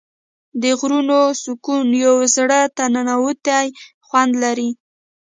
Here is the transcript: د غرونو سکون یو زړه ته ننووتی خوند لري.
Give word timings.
د 0.61 0.63
غرونو 0.79 1.19
سکون 1.41 1.85
یو 2.05 2.15
زړه 2.35 2.59
ته 2.75 2.83
ننووتی 2.93 3.65
خوند 4.07 4.33
لري. 4.43 4.69